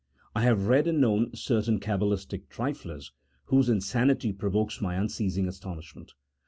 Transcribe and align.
I 0.33 0.41
have 0.41 0.65
read 0.65 0.87
and 0.87 0.99
known 0.99 1.35
certain 1.35 1.79
Kabbalistic 1.79 2.49
triflers, 2.49 3.11
whose 3.45 3.69
insanity 3.69 4.33
provokes 4.33 4.81
my 4.81 4.95
unceasing 4.95 5.47
astonishment. 5.47 6.13